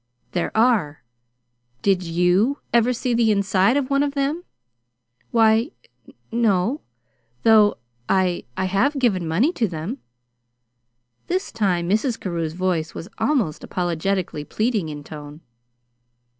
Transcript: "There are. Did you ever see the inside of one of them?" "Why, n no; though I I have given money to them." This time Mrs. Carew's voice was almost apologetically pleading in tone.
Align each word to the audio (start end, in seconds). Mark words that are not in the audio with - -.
"There 0.31 0.49
are. 0.57 1.03
Did 1.83 2.01
you 2.01 2.57
ever 2.73 2.91
see 2.91 3.13
the 3.13 3.29
inside 3.31 3.77
of 3.77 3.91
one 3.91 4.01
of 4.01 4.15
them?" 4.15 4.43
"Why, 5.29 5.69
n 6.07 6.13
no; 6.31 6.81
though 7.43 7.77
I 8.09 8.45
I 8.57 8.65
have 8.65 8.97
given 8.97 9.27
money 9.27 9.53
to 9.53 9.67
them." 9.67 9.99
This 11.27 11.51
time 11.51 11.87
Mrs. 11.87 12.19
Carew's 12.19 12.53
voice 12.53 12.95
was 12.95 13.09
almost 13.19 13.63
apologetically 13.63 14.43
pleading 14.43 14.89
in 14.89 15.03
tone. 15.03 15.41